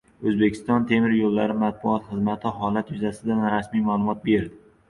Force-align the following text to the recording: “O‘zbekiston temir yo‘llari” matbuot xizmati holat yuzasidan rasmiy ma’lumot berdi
“O‘zbekiston 0.29 0.87
temir 0.91 1.13
yo‘llari” 1.17 1.57
matbuot 1.65 2.07
xizmati 2.13 2.55
holat 2.63 2.93
yuzasidan 2.97 3.47
rasmiy 3.57 3.85
ma’lumot 3.93 4.27
berdi 4.29 4.63